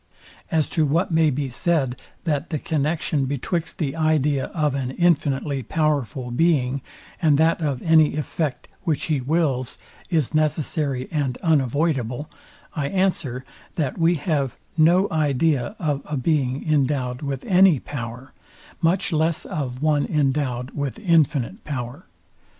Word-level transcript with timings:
As 0.49 0.67
to 0.69 0.83
what 0.83 1.11
may 1.11 1.29
be 1.29 1.47
said, 1.47 1.95
that 2.23 2.49
the 2.49 2.57
connexion 2.57 3.25
betwixt 3.25 3.77
the 3.77 3.95
idea 3.95 4.45
of 4.45 4.73
an 4.73 4.89
infinitely 4.89 5.61
powerful 5.61 6.31
being, 6.31 6.81
and 7.21 7.37
that 7.37 7.61
of 7.61 7.83
any 7.83 8.15
effect, 8.15 8.67
which 8.83 9.03
he 9.03 9.21
wills, 9.21 9.77
is 10.09 10.33
necessary 10.33 11.07
and 11.11 11.37
unavoidable; 11.43 12.31
I 12.75 12.87
answer, 12.87 13.45
that 13.75 13.99
we 13.99 14.15
have 14.15 14.57
no 14.75 15.07
idea 15.11 15.75
of 15.77 16.01
a 16.05 16.17
being 16.17 16.67
endowed 16.67 17.21
with 17.21 17.45
any 17.45 17.79
power, 17.79 18.33
much 18.81 19.13
less 19.13 19.45
of 19.45 19.83
one 19.83 20.07
endowed 20.07 20.71
with 20.71 20.97
infinite 20.97 21.63
power. 21.63 22.07